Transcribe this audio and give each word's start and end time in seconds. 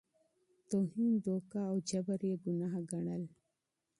توهین، 0.69 1.13
دوکه 1.25 1.59
او 1.71 1.75
افراط 1.89 2.21
یې 2.29 2.33
ګناه 2.43 2.75
ګڼل. 2.91 3.23